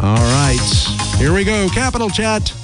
All 0.00 0.14
right, 0.14 0.56
here 1.16 1.34
we 1.34 1.42
go. 1.42 1.68
Capital 1.70 2.08
Chat. 2.08 2.54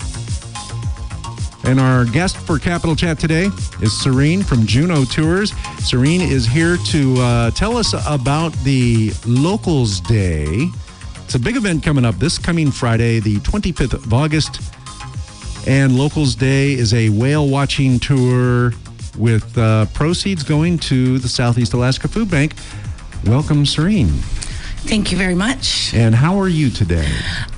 And 1.64 1.80
our 1.80 2.04
guest 2.04 2.36
for 2.36 2.60
Capital 2.60 2.94
Chat 2.94 3.18
today 3.18 3.50
is 3.82 3.92
Serene 4.00 4.40
from 4.44 4.64
Juneau 4.64 5.04
Tours. 5.04 5.52
Serene 5.80 6.20
is 6.20 6.46
here 6.46 6.76
to 6.76 7.16
uh, 7.16 7.50
tell 7.50 7.76
us 7.76 7.92
about 8.06 8.52
the 8.62 9.12
Locals 9.26 9.98
Day. 9.98 10.68
It's 11.24 11.34
a 11.34 11.40
big 11.40 11.56
event 11.56 11.82
coming 11.82 12.04
up 12.04 12.14
this 12.20 12.38
coming 12.38 12.70
Friday, 12.70 13.18
the 13.18 13.38
25th 13.38 13.94
of 13.94 14.14
August. 14.14 14.60
And 15.66 15.98
Locals 15.98 16.36
Day 16.36 16.74
is 16.74 16.94
a 16.94 17.08
whale 17.08 17.48
watching 17.48 17.98
tour 17.98 18.74
with 19.18 19.58
uh, 19.58 19.86
proceeds 19.86 20.44
going 20.44 20.78
to 20.78 21.18
the 21.18 21.28
Southeast 21.28 21.72
Alaska 21.72 22.06
Food 22.06 22.30
Bank. 22.30 22.54
Welcome, 23.24 23.66
Serene. 23.66 24.20
Thank 24.86 25.10
you 25.10 25.16
very 25.18 25.34
much. 25.34 25.94
And 25.94 26.14
how 26.14 26.38
are 26.38 26.48
you 26.48 26.68
today? 26.68 27.08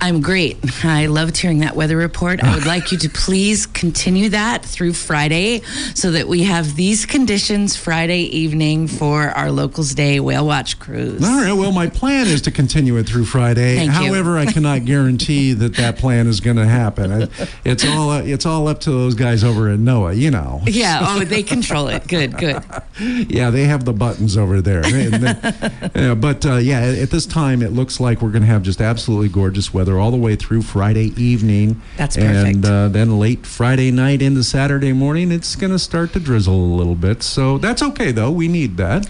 I'm 0.00 0.20
great. 0.20 0.58
I 0.84 1.06
loved 1.06 1.36
hearing 1.36 1.58
that 1.58 1.74
weather 1.74 1.96
report. 1.96 2.42
I 2.42 2.54
would 2.54 2.66
like 2.74 2.92
you 2.92 2.98
to 2.98 3.08
please 3.08 3.66
continue 3.66 4.28
that 4.28 4.64
through 4.64 4.92
Friday 4.92 5.62
so 5.94 6.12
that 6.12 6.28
we 6.28 6.44
have 6.44 6.76
these 6.76 7.04
conditions 7.04 7.76
Friday 7.76 8.20
evening 8.20 8.86
for 8.86 9.30
our 9.30 9.50
Locals 9.50 9.92
Day 9.94 10.20
Whale 10.20 10.46
Watch 10.46 10.78
cruise. 10.78 11.22
All 11.24 11.40
right. 11.40 11.52
Well, 11.52 11.72
my 11.72 11.88
plan 11.88 12.28
is 12.28 12.42
to 12.42 12.52
continue 12.52 12.96
it 12.96 13.08
through 13.08 13.24
Friday. 13.24 13.74
Thank 13.76 13.90
you. 14.00 14.12
However, 14.14 14.38
I 14.38 14.46
cannot 14.46 14.84
guarantee 14.86 15.52
that 15.54 15.74
that 15.76 15.98
plan 15.98 16.28
is 16.28 16.40
going 16.40 16.56
to 16.58 16.66
happen. 16.66 17.28
It's 17.64 17.84
all 17.84 18.12
it's 18.12 18.46
all 18.46 18.68
up 18.68 18.80
to 18.82 18.90
those 18.92 19.14
guys 19.14 19.42
over 19.42 19.68
at 19.70 19.80
NOAA, 19.80 20.16
you 20.16 20.30
know. 20.30 20.62
Yeah, 20.64 21.00
oh, 21.02 21.24
they 21.24 21.42
control 21.42 21.88
it. 21.88 22.06
Good, 22.06 22.38
good. 22.38 22.62
Yeah, 22.98 23.50
they 23.50 23.64
have 23.64 23.84
the 23.84 23.92
buttons 23.92 24.38
over 24.38 24.62
there. 24.62 24.86
Yeah, 24.88 26.14
but 26.14 26.46
uh, 26.46 26.54
yeah, 26.56 26.80
at 26.80 27.10
this 27.16 27.24
time, 27.24 27.62
it 27.62 27.72
looks 27.72 27.98
like 27.98 28.20
we're 28.20 28.30
going 28.30 28.42
to 28.42 28.46
have 28.48 28.62
just 28.62 28.78
absolutely 28.82 29.30
gorgeous 29.30 29.72
weather 29.72 29.98
all 29.98 30.10
the 30.10 30.18
way 30.18 30.36
through 30.36 30.60
Friday 30.60 31.14
evening. 31.16 31.80
That's 31.96 32.14
And 32.18 32.62
perfect. 32.62 32.64
uh, 32.66 32.88
then 32.88 33.18
late 33.18 33.46
Friday 33.46 33.90
night 33.90 34.20
into 34.20 34.44
Saturday 34.44 34.92
morning, 34.92 35.32
it's 35.32 35.56
going 35.56 35.72
to 35.72 35.78
start 35.78 36.12
to 36.12 36.20
drizzle 36.20 36.54
a 36.54 36.74
little 36.76 36.94
bit. 36.94 37.22
So 37.22 37.56
that's 37.56 37.82
okay, 37.82 38.12
though. 38.12 38.30
We 38.30 38.48
need 38.48 38.76
that. 38.76 39.06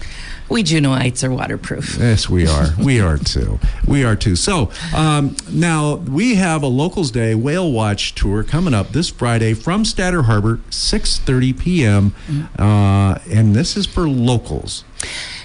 We 0.49 0.63
Juneauites 0.63 1.25
are 1.25 1.31
waterproof. 1.31 1.97
Yes, 1.99 2.29
we 2.29 2.47
are. 2.55 2.67
We 2.81 3.01
are 3.01 3.17
too. 3.17 3.59
We 3.85 4.05
are 4.05 4.15
too. 4.15 4.37
So 4.37 4.71
um, 4.95 5.35
now 5.51 5.95
we 5.95 6.35
have 6.35 6.63
a 6.63 6.67
Locals 6.67 7.11
Day 7.11 7.35
Whale 7.35 7.69
Watch 7.69 8.15
tour 8.15 8.41
coming 8.45 8.73
up 8.73 8.91
this 8.93 9.09
Friday 9.09 9.53
from 9.53 9.83
Statter 9.83 10.21
Harbor, 10.23 10.61
6:30 10.69 11.59
p.m. 11.59 12.15
Uh, 12.57 13.19
and 13.29 13.53
this 13.53 13.75
is 13.75 13.85
for 13.85 14.07
locals. 14.07 14.85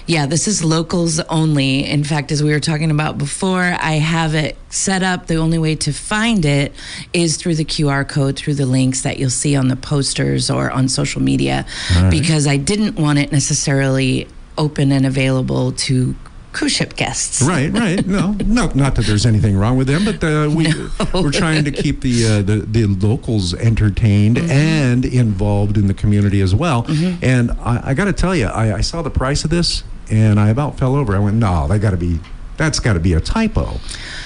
Yeah, 0.05 0.25
this 0.25 0.49
is 0.49 0.63
locals 0.63 1.19
only. 1.21 1.85
In 1.85 2.03
fact, 2.03 2.31
as 2.33 2.43
we 2.43 2.51
were 2.51 2.59
talking 2.59 2.91
about 2.91 3.17
before, 3.17 3.61
I 3.79 3.93
have 3.93 4.35
it 4.35 4.57
set 4.69 5.01
up. 5.01 5.27
The 5.27 5.35
only 5.35 5.57
way 5.57 5.75
to 5.75 5.93
find 5.93 6.43
it 6.43 6.73
is 7.13 7.37
through 7.37 7.55
the 7.55 7.63
QR 7.63 8.05
code, 8.07 8.35
through 8.35 8.55
the 8.55 8.65
links 8.65 9.01
that 9.03 9.17
you'll 9.17 9.29
see 9.29 9.55
on 9.55 9.69
the 9.69 9.77
posters 9.77 10.49
or 10.49 10.69
on 10.71 10.89
social 10.89 11.21
media, 11.21 11.65
because 12.09 12.47
I 12.47 12.57
didn't 12.57 12.97
want 12.99 13.17
it 13.19 13.31
necessarily 13.31 14.27
open 14.57 14.91
and 14.91 15.05
available 15.05 15.71
to 15.71 16.15
cruise 16.53 16.71
ship 16.71 16.95
guests. 16.95 17.41
Right, 17.41 17.71
right. 17.71 18.05
No, 18.05 18.31
no, 18.45 18.67
not 18.73 18.95
that 18.95 19.05
there's 19.05 19.25
anything 19.25 19.57
wrong 19.57 19.75
with 19.77 19.87
them, 19.87 20.05
but 20.05 20.23
uh, 20.23 20.49
we 20.55 20.67
we're 21.13 21.31
trying 21.31 21.65
to 21.65 21.71
keep 21.71 22.01
the 22.01 22.25
uh, 22.25 22.41
the 22.41 22.57
the 22.57 22.85
locals 22.85 23.53
entertained 23.55 24.37
and 24.37 25.03
involved 25.03 25.77
in 25.77 25.87
the 25.87 25.93
community 25.93 26.41
as 26.41 26.53
well. 26.55 26.85
And 27.21 27.51
I, 27.59 27.89
I 27.89 27.93
got 27.93 28.05
to 28.05 28.13
tell 28.13 28.35
you, 28.35 28.45
I, 28.47 28.77
I 28.77 28.81
saw 28.81 29.01
the 29.01 29.09
price 29.09 29.43
of 29.43 29.49
this, 29.49 29.83
and 30.09 30.39
I 30.39 30.49
about 30.49 30.77
fell 30.77 30.95
over. 30.95 31.15
I 31.15 31.19
went, 31.19 31.37
no, 31.37 31.67
that 31.67 31.79
got 31.79 31.91
to 31.91 31.97
be. 31.97 32.19
That's 32.57 32.79
got 32.79 32.93
to 32.93 32.99
be 32.99 33.13
a 33.13 33.19
typo. 33.19 33.79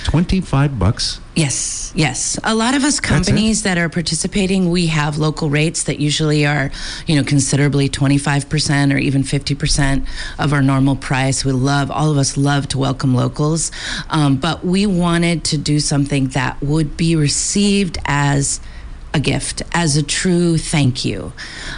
Twenty-five 0.03 0.77
bucks. 0.77 1.21
Yes, 1.37 1.93
yes. 1.95 2.39
A 2.43 2.55
lot 2.55 2.73
of 2.73 2.83
us 2.83 2.99
companies 2.99 3.61
that 3.61 3.77
are 3.77 3.89
participating, 3.89 4.71
we 4.71 4.87
have 4.87 5.19
local 5.19 5.51
rates 5.51 5.83
that 5.83 5.99
usually 5.99 6.47
are, 6.47 6.71
you 7.05 7.15
know, 7.15 7.23
considerably 7.23 7.89
25% 7.89 8.91
or 8.91 8.97
even 8.97 9.21
50% 9.21 10.07
of 10.39 10.51
our 10.51 10.63
normal 10.63 10.95
price. 10.95 11.45
We 11.45 11.51
love, 11.51 11.91
all 11.91 12.09
of 12.09 12.17
us 12.17 12.37
love 12.37 12.67
to 12.69 12.79
welcome 12.79 13.13
locals. 13.13 13.71
Um, 14.09 14.37
but 14.37 14.65
we 14.65 14.87
wanted 14.87 15.43
to 15.43 15.59
do 15.59 15.79
something 15.79 16.29
that 16.29 16.59
would 16.59 16.97
be 16.97 17.15
received 17.15 17.99
as 18.05 18.59
a 19.13 19.19
gift, 19.19 19.61
as 19.73 19.95
a 19.95 20.01
true 20.01 20.57
thank 20.57 21.05
you. 21.05 21.33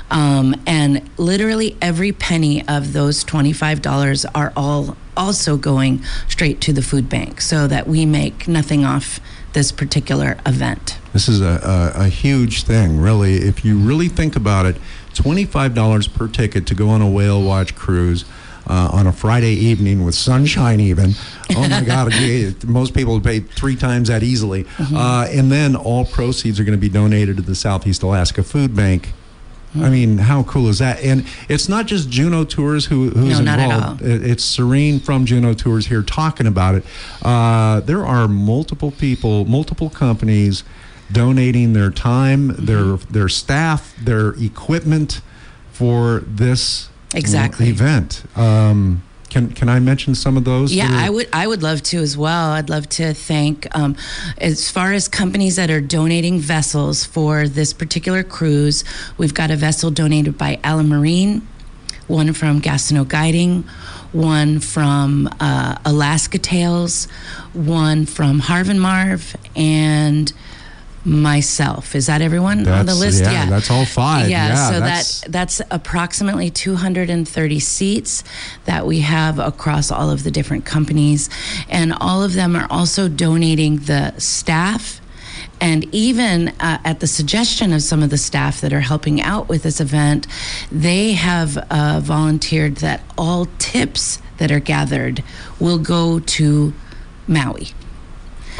Um, 0.09 0.55
and 0.65 1.09
literally 1.17 1.75
every 1.81 2.13
penny 2.13 2.65
of 2.65 2.93
those 2.93 3.25
$25 3.25 4.25
are 4.33 4.53
all 4.55 4.95
also 5.19 5.57
going 5.57 6.02
straight 6.28 6.62
to 6.62 6.74
the 6.74 6.81
food 6.81 7.09
bank 7.09 7.41
so 7.41 7.68
that 7.68 7.88
we 7.88 8.06
make 8.06 8.47
nothing 8.47 8.85
off 8.85 9.19
this 9.53 9.72
particular 9.72 10.38
event. 10.46 10.97
This 11.13 11.28
is 11.28 11.41
a, 11.41 11.94
a, 11.96 12.06
a 12.06 12.07
huge 12.07 12.63
thing, 12.63 13.00
really. 13.00 13.35
If 13.35 13.66
you 13.66 13.78
really 13.78 14.07
think 14.07 14.35
about 14.35 14.66
it, 14.66 14.78
$25 15.13 16.13
per 16.13 16.28
ticket 16.28 16.66
to 16.68 16.75
go 16.75 16.90
on 16.90 17.02
a 17.02 17.09
whale 17.09 17.44
watch 17.44 17.75
cruise 17.75 18.24
uh, 18.68 18.90
on 18.94 19.07
a 19.07 19.12
Friday 19.12 19.53
evening 19.53 20.06
with 20.06 20.16
sunshine, 20.16 20.80
even. 20.80 21.12
Oh 21.56 21.68
my 21.68 21.84
God, 21.84 22.13
most 22.66 22.94
people 22.94 23.13
would 23.16 23.24
pay 23.24 23.40
three 23.40 23.75
times 23.75 24.07
that 24.07 24.24
easily. 24.24 24.66
Uh, 24.80 25.28
and 25.30 25.51
then 25.51 25.75
all 25.75 26.06
proceeds 26.06 26.59
are 26.59 26.63
going 26.63 26.78
to 26.78 26.81
be 26.81 26.90
donated 26.90 27.36
to 27.38 27.41
the 27.41 27.56
Southeast 27.56 28.03
Alaska 28.03 28.44
Food 28.44 28.75
Bank. 28.75 29.09
I 29.75 29.90
mean, 29.90 30.18
how 30.18 30.44
cool 30.44 30.68
is 30.68 30.80
that? 30.80 31.00
And 31.03 31.25
it's 31.47 31.69
not 31.69 31.85
just 31.85 32.09
Juneau 32.09 32.44
Tours 32.44 32.85
who, 32.85 33.09
who's 33.12 33.38
No, 33.40 33.46
not 33.46 33.59
at 33.59 33.72
involved. 33.72 34.02
all. 34.02 34.07
It's 34.09 34.44
Serene 34.44 35.00
from 35.00 35.25
Juneau 35.25 35.53
Tours 35.53 35.88
here 35.88 36.02
talking 36.02 36.47
about 36.47 36.75
it. 36.75 36.85
Uh, 37.22 37.80
there 37.81 38.06
are 38.06 38.28
multiple 38.28 38.90
people, 38.91 39.46
multiple 39.46 39.90
companies 39.90 40.63
donating 41.12 41.74
their 41.74 41.90
time, 41.91 42.56
their 42.57 42.97
their 42.97 43.30
staff, 43.30 43.96
their 44.03 44.30
equipment 44.41 45.22
for 45.72 46.24
this 46.28 46.90
Exactly. 47.13 47.69
event. 47.69 48.24
Um, 48.36 49.03
can 49.29 49.50
can 49.50 49.69
I 49.69 49.79
mention 49.79 50.16
some 50.16 50.38
of 50.38 50.44
those? 50.44 50.73
Yeah, 50.73 50.90
I 50.91 51.09
would. 51.09 51.29
I 51.34 51.47
would 51.47 51.63
love 51.63 51.81
to 51.84 51.97
as 51.97 52.17
well. 52.17 52.51
I'd 52.51 52.69
love 52.69 52.90
to 52.90 53.13
thank, 53.13 53.67
um, 53.75 53.95
as 54.38 54.69
far 54.69 54.94
as 54.94 55.07
companies 55.07 55.56
that 55.56 55.69
are 55.69 55.81
donating 55.81 56.40
vessels 56.40 57.06
for 57.06 57.47
this 57.47 57.73
particular 57.73 58.23
cruise. 58.23 58.84
We've 59.18 59.34
got 59.34 59.51
a 59.51 59.56
vessel 59.56 59.91
donated 59.91 60.38
by 60.38 60.59
Allen 60.63 60.89
Marine, 60.89 61.47
one 62.07 62.34
from 62.34 62.62
Gastineau 62.62 63.07
Guiding, 63.07 63.63
one 64.12 64.59
from 64.59 65.29
uh, 65.39 65.78
Alaska 65.85 66.39
Tales, 66.39 67.06
one 67.53 68.06
from 68.06 68.39
Harv 68.39 68.69
and 68.69 68.81
Marv, 68.81 69.35
and 69.56 70.34
myself. 71.05 71.95
Is 71.95 72.07
that 72.07 72.21
everyone 72.21 72.59
on 72.59 72.63
the 72.65 72.71
That's- 72.71 72.97
list? 72.97 73.21
yeah, 73.23 73.45
that's 73.49 73.69
all 73.71 73.85
five. 73.85 74.29
Yeah, 74.29 74.47
Yeah, 74.49 74.69
so 74.69 74.79
that's- 74.79 75.21
that 75.21 75.31
that's 75.31 75.61
approximately 75.71 76.49
230 76.49 77.59
seats 77.59 78.23
that 78.65 78.85
we 78.85 78.99
have 78.99 79.39
across 79.39 79.91
all 79.91 80.09
of 80.09 80.23
the 80.23 80.31
different 80.31 80.65
companies, 80.65 81.29
and 81.69 81.93
all 81.93 82.21
of 82.23 82.33
them 82.33 82.55
are 82.55 82.67
also 82.69 83.07
donating 83.07 83.77
the 83.77 84.13
staff. 84.17 84.99
And 85.61 85.85
even 85.93 86.49
uh, 86.59 86.77
at 86.85 86.99
the 87.01 87.07
suggestion 87.07 87.73
of 87.73 87.81
some 87.83 88.01
of 88.03 88.09
the 88.09 88.17
staff 88.17 88.61
that 88.61 88.71
are 88.71 88.79
helping 88.81 89.21
out 89.21 89.49
with 89.49 89.63
this 89.63 89.81
event, 89.81 90.25
they 90.71 91.13
have 91.13 91.57
uh, 91.69 91.99
volunteered 92.01 92.77
that 92.77 93.01
all 93.17 93.47
tips 93.57 94.19
that 94.38 94.51
are 94.51 94.59
gathered 94.61 95.21
will 95.59 95.77
go 95.79 96.19
to 96.19 96.73
Maui. 97.27 97.69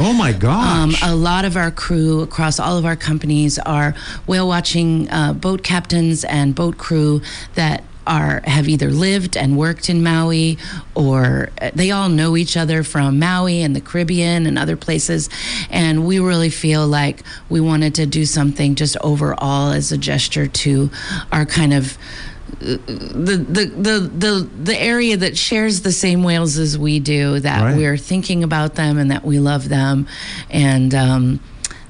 Oh 0.02 0.12
my 0.14 0.30
Um, 0.32 0.38
gosh! 0.38 1.00
a 1.02 1.14
lot 1.14 1.44
of 1.44 1.56
our 1.56 1.70
crew 1.70 2.20
across 2.22 2.58
all 2.58 2.78
of 2.78 2.86
our 2.86 2.96
companies 2.96 3.58
are 3.58 3.94
whale 4.26 4.48
watching 4.48 5.10
uh, 5.10 5.34
boat 5.34 5.62
captains 5.62 6.24
and 6.24 6.54
boat 6.54 6.78
crew 6.78 7.20
that 7.54 7.84
are 8.06 8.40
have 8.46 8.66
either 8.66 8.90
lived 8.90 9.36
and 9.36 9.58
worked 9.58 9.90
in 9.90 10.02
Maui 10.02 10.56
or 10.94 11.50
uh, 11.60 11.70
they 11.74 11.90
all 11.90 12.08
know 12.08 12.34
each 12.34 12.56
other 12.56 12.82
from 12.82 13.18
Maui 13.18 13.60
and 13.62 13.76
the 13.76 13.80
Caribbean 13.80 14.46
and 14.46 14.58
other 14.58 14.74
places 14.76 15.28
and 15.70 16.06
we 16.06 16.18
really 16.18 16.48
feel 16.48 16.88
like 16.88 17.22
we 17.50 17.60
wanted 17.60 17.94
to 17.96 18.06
do 18.06 18.24
something 18.24 18.74
just 18.74 18.96
overall 19.02 19.70
as 19.72 19.92
a 19.92 19.98
gesture 19.98 20.46
to 20.46 20.90
our 21.30 21.44
kind 21.44 21.74
of 21.74 21.98
the, 22.58 23.44
the 23.46 23.64
the 23.76 24.00
the 24.00 24.48
the 24.64 24.78
area 24.80 25.16
that 25.16 25.36
shares 25.36 25.82
the 25.82 25.92
same 25.92 26.22
whales 26.22 26.56
as 26.58 26.78
we 26.78 27.00
do 27.00 27.40
that 27.40 27.62
Right. 27.62 27.76
we're 27.76 27.96
thinking 27.98 28.42
about 28.44 28.74
them 28.74 28.98
and 28.98 29.10
that 29.10 29.24
we 29.24 29.38
love 29.38 29.68
them 29.68 30.06
and 30.50 30.94
um, 30.94 31.40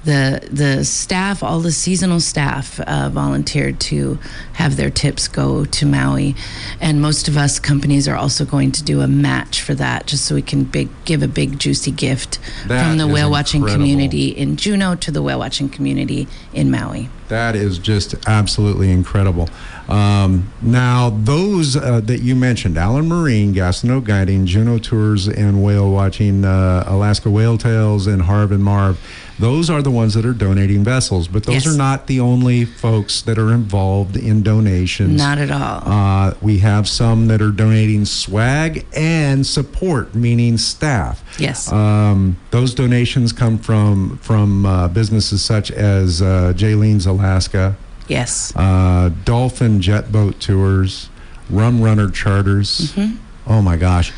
the 0.02 0.48
the 0.50 0.82
staff, 0.82 1.42
all 1.42 1.60
the 1.60 1.70
seasonal 1.72 2.20
staff, 2.20 2.80
uh, 2.80 3.10
volunteered 3.10 3.78
to 3.80 4.18
have 4.54 4.76
their 4.76 4.88
tips 4.88 5.28
go 5.28 5.66
to 5.66 5.84
Maui, 5.84 6.34
and 6.80 7.02
most 7.02 7.28
of 7.28 7.36
us 7.36 7.58
companies 7.58 8.08
are 8.08 8.16
also 8.16 8.46
going 8.46 8.72
to 8.72 8.82
do 8.82 9.02
a 9.02 9.06
match 9.06 9.60
for 9.60 9.74
that, 9.74 10.06
just 10.06 10.24
so 10.24 10.34
we 10.34 10.40
can 10.40 10.64
big, 10.64 10.88
give 11.04 11.22
a 11.22 11.28
big 11.28 11.58
juicy 11.58 11.90
gift 11.90 12.38
That 12.66 12.82
from 12.88 12.96
the 12.96 13.06
whale 13.06 13.30
watching 13.30 13.60
incredible. 13.60 13.84
community 13.84 14.28
in 14.28 14.56
Juneau 14.56 14.94
to 14.94 15.10
the 15.10 15.20
whale 15.20 15.38
watching 15.38 15.68
community 15.68 16.28
in 16.54 16.70
Maui. 16.70 17.10
That 17.28 17.54
is 17.54 17.78
just 17.78 18.14
absolutely 18.26 18.90
incredible. 18.90 19.50
Um, 19.90 20.52
now, 20.62 21.10
those 21.10 21.76
uh, 21.76 22.00
that 22.04 22.20
you 22.20 22.36
mentioned, 22.36 22.78
Allen 22.78 23.08
Marine, 23.08 23.52
Gastineau 23.54 24.02
Guiding, 24.04 24.46
Juneau 24.46 24.78
Tours, 24.78 25.26
and 25.26 25.62
Whale 25.64 25.90
Watching, 25.90 26.44
uh, 26.44 26.84
Alaska 26.86 27.28
Whale 27.30 27.58
Tales, 27.58 28.06
and 28.06 28.22
Harv 28.22 28.52
and 28.52 28.62
Marv, 28.62 29.00
those 29.38 29.70
are 29.70 29.80
the 29.82 29.90
ones 29.90 30.14
that 30.14 30.24
are 30.26 30.34
donating 30.34 30.84
vessels. 30.84 31.26
But 31.26 31.44
those 31.44 31.64
Yes. 31.64 31.66
are 31.66 31.76
not 31.76 32.06
the 32.06 32.20
only 32.20 32.64
folks 32.66 33.22
that 33.22 33.38
are 33.38 33.52
involved 33.52 34.16
in 34.16 34.42
donations. 34.42 35.16
Not 35.16 35.38
at 35.38 35.50
all. 35.50 35.82
Uh, 35.84 36.34
we 36.42 36.58
have 36.58 36.86
some 36.86 37.26
that 37.28 37.40
are 37.40 37.50
donating 37.50 38.04
swag 38.04 38.84
and 38.94 39.46
support, 39.46 40.14
meaning 40.14 40.58
staff. 40.58 41.24
Yes. 41.38 41.72
Um, 41.72 42.36
those 42.50 42.74
donations 42.74 43.32
come 43.32 43.56
from 43.58 44.18
from 44.22 44.66
uh, 44.66 44.88
businesses 44.88 45.42
such 45.42 45.70
as 45.70 46.20
uh, 46.20 46.52
Jaylene's 46.54 47.06
Alaska, 47.06 47.76
yes. 48.10 48.52
uh, 48.56 49.10
Dolphin 49.24 49.80
Jet 49.80 50.12
Boat 50.12 50.40
Tours, 50.40 51.08
Rum 51.48 51.80
Runner 51.80 52.10
Charters. 52.10 52.92
Mm-hmm. 52.92 53.16
Oh 53.46 53.62
my 53.62 53.76
gosh! 53.76 54.12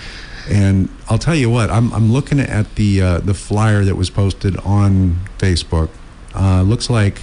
And 0.50 0.88
I'll 1.08 1.18
tell 1.18 1.34
you 1.34 1.48
what, 1.50 1.70
I'm 1.70 1.92
I'm 1.92 2.12
looking 2.12 2.40
at 2.40 2.74
the 2.74 3.00
uh, 3.00 3.18
the 3.20 3.34
flyer 3.34 3.84
that 3.84 3.94
was 3.94 4.10
posted 4.10 4.56
on 4.58 5.20
Facebook. 5.38 5.90
Uh, 6.34 6.62
looks 6.62 6.90
like 6.90 7.20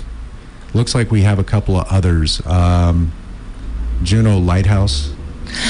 looks 0.74 0.96
like 0.96 1.12
we 1.12 1.22
have 1.22 1.40
a 1.40 1.44
couple 1.44 1.76
of 1.76 1.88
others. 1.90 2.46
Um, 2.46 3.12
Juneau 4.04 4.38
Lighthouse. 4.38 5.14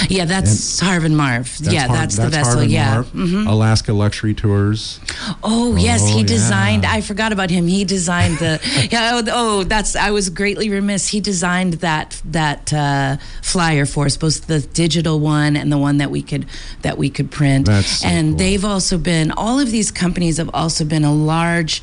Yeah, 0.10 0.26
that's 0.26 0.80
Harv 0.80 1.04
and 1.04 1.16
Marv. 1.16 1.58
yeah, 1.62 1.88
Har- 1.88 1.96
that's, 1.98 2.18
the 2.18 2.30
vessel. 2.30 2.64
Yeah. 2.64 3.04
Mm-hmm. 3.04 3.48
Alaska 3.48 3.94
Luxury 3.94 4.34
Tours. 4.34 5.00
Oh 5.44 5.76
yes, 5.76 6.02
Oh, 6.04 6.18
he 6.18 6.24
designed. 6.24 6.84
yeah. 6.84 6.94
I 6.94 7.02
forgot 7.02 7.32
about 7.32 7.50
him. 7.50 7.68
He 7.68 7.86
designed 7.86 8.38
the. 8.40 8.60
yeah. 8.92 9.12
Oh, 9.14 9.24
oh, 9.32 9.64
that's. 9.64 9.96
I 9.96 10.12
was 10.12 10.30
greatly 10.30 10.70
remiss. 10.70 11.08
He 11.10 11.20
designed 11.20 11.74
that 11.76 12.22
that 12.26 12.72
uh, 12.74 13.18
flyer 13.42 13.86
for 13.86 14.06
us, 14.06 14.18
both 14.18 14.48
the 14.48 14.60
digital 14.62 15.20
one 15.20 15.56
and 15.56 15.72
the 15.72 15.78
one 15.78 15.98
that 15.98 16.12
we 16.12 16.22
could 16.22 16.46
that 16.82 16.98
we 16.98 17.10
could 17.10 17.32
print. 17.32 17.66
That's 17.68 18.00
so 18.00 18.08
and 18.08 18.32
cool. 18.32 18.38
they've 18.38 18.66
also 18.66 18.98
been. 18.98 19.32
All 19.32 19.60
of 19.60 19.72
these 19.72 19.92
companies 19.92 20.38
have 20.38 20.50
also 20.54 20.86
been 20.86 21.04
a 21.06 21.14
large. 21.14 21.82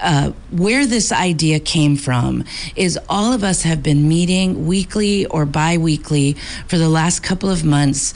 Uh, 0.00 0.30
where 0.52 0.86
this 0.86 1.10
idea 1.10 1.58
came 1.58 1.96
from 1.96 2.44
is 2.76 2.98
all 3.08 3.32
of 3.32 3.42
us 3.42 3.62
have 3.62 3.82
been 3.82 4.08
meeting 4.08 4.66
weekly 4.66 5.26
or 5.26 5.44
bi-weekly 5.44 6.34
for 6.68 6.78
the 6.78 6.88
last 6.88 7.20
couple 7.20 7.50
of 7.50 7.64
months 7.64 8.14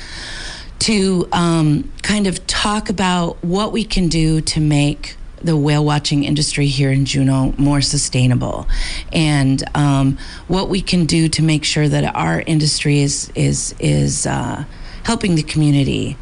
to 0.79 1.29
um, 1.33 1.91
kind 2.03 2.27
of 2.27 2.45
talk 2.47 2.89
about 2.89 3.43
what 3.45 3.73
we 3.73 3.85
can 3.85 4.09
do 4.09 4.41
to 4.41 4.61
make 4.61 5.17
the 5.43 5.57
whale 5.57 5.85
watching 5.85 6.25
industry 6.25 6.67
here 6.67 6.91
in 6.91 7.05
Juneau 7.05 7.55
more 7.59 7.81
sustainable, 7.81 8.67
and 9.13 9.63
um, 9.75 10.19
what 10.49 10.69
we 10.69 10.81
can 10.81 11.07
do 11.07 11.29
to 11.29 11.43
make 11.43 11.65
sure 11.65 11.89
that 11.89 12.15
our 12.15 12.41
industry 12.43 13.01
is 13.01 13.31
is 13.35 13.75
is 13.79 14.27
uh, 14.27 14.65
helping 15.05 15.35
the 15.35 15.43
community 15.43 16.17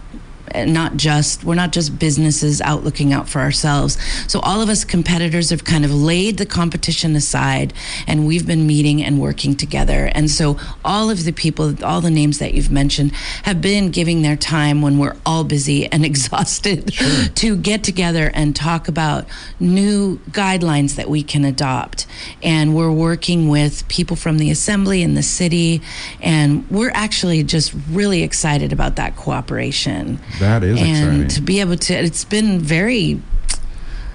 not 0.54 0.96
just 0.96 1.44
we're 1.44 1.54
not 1.54 1.72
just 1.72 1.98
businesses 1.98 2.60
out 2.60 2.84
looking 2.84 3.12
out 3.12 3.28
for 3.28 3.40
ourselves. 3.40 3.98
So 4.30 4.40
all 4.40 4.60
of 4.60 4.68
us 4.68 4.84
competitors 4.84 5.50
have 5.50 5.64
kind 5.64 5.84
of 5.84 5.92
laid 5.92 6.38
the 6.38 6.46
competition 6.46 7.16
aside 7.16 7.72
and 8.06 8.26
we've 8.26 8.46
been 8.46 8.66
meeting 8.66 9.02
and 9.02 9.20
working 9.20 9.54
together. 9.56 10.10
And 10.14 10.30
so 10.30 10.58
all 10.84 11.10
of 11.10 11.24
the 11.24 11.32
people 11.32 11.84
all 11.84 12.00
the 12.00 12.10
names 12.10 12.38
that 12.38 12.54
you've 12.54 12.70
mentioned 12.70 13.12
have 13.44 13.60
been 13.60 13.90
giving 13.90 14.22
their 14.22 14.36
time 14.36 14.82
when 14.82 14.98
we're 14.98 15.16
all 15.24 15.44
busy 15.44 15.86
and 15.86 16.04
exhausted 16.10 16.92
to 17.36 17.56
get 17.56 17.84
together 17.84 18.30
and 18.34 18.54
talk 18.54 18.88
about 18.88 19.26
new 19.58 20.18
guidelines 20.30 20.96
that 20.96 21.08
we 21.08 21.22
can 21.22 21.44
adopt. 21.44 22.06
And 22.42 22.74
we're 22.74 22.92
working 22.92 23.48
with 23.48 23.86
people 23.88 24.16
from 24.16 24.38
the 24.38 24.50
assembly 24.50 25.02
and 25.02 25.16
the 25.16 25.22
city 25.22 25.82
and 26.20 26.68
we're 26.70 26.90
actually 26.92 27.42
just 27.42 27.74
really 27.90 28.22
excited 28.22 28.72
about 28.72 28.96
that 28.96 29.16
cooperation 29.16 30.18
That 30.40 30.64
is 30.64 30.80
and 30.80 30.88
exciting. 30.88 31.28
to 31.28 31.40
be 31.42 31.60
able 31.60 31.76
to 31.76 31.94
it's 31.94 32.24
been 32.24 32.58
very 32.58 33.22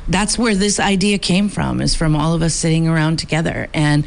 that's 0.07 0.37
where 0.37 0.53
this 0.55 0.79
idea 0.79 1.17
came 1.17 1.49
from 1.49 1.81
is 1.81 1.95
from 1.95 2.15
all 2.15 2.33
of 2.33 2.41
us 2.41 2.53
sitting 2.53 2.87
around 2.87 3.17
together 3.17 3.67
and 3.73 4.05